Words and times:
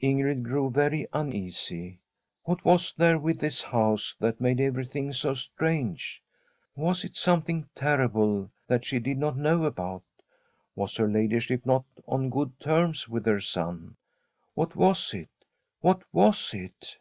Ingrid 0.00 0.44
grew 0.44 0.70
very 0.70 1.08
uneasy. 1.12 1.98
What 2.44 2.64
was 2.64 2.94
there 2.96 3.18
with 3.18 3.40
this 3.40 3.60
house 3.60 4.14
that 4.20 4.40
made 4.40 4.60
everything 4.60 5.12
so 5.12 5.34
strange? 5.34 6.22
Was 6.76 7.02
it 7.02 7.16
something 7.16 7.68
terrible 7.74 8.52
that 8.68 8.84
she 8.84 9.00
did 9.00 9.18
not 9.18 9.36
know 9.36 9.64
about? 9.64 10.04
Was 10.76 10.96
her 10.96 11.10
ladyship 11.10 11.66
not 11.66 11.86
on 12.06 12.30
good 12.30 12.60
terms 12.60 13.08
with 13.08 13.26
her 13.26 13.40
son? 13.40 13.96
What 14.54 14.76
was 14.76 15.12
it, 15.12 15.28
what 15.80 16.04
was 16.12 16.54
it 16.54 16.96